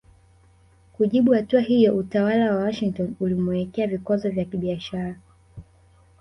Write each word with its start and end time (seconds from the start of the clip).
Kujibu 0.93 1.31
hatua 1.33 1.61
hiyo 1.61 1.95
utawala 1.97 2.55
wa 2.55 2.63
Washington 2.63 3.13
ulimuwekea 3.19 3.87
vikwazo 3.87 4.29
vya 4.29 4.45
kibiashara 4.45 5.15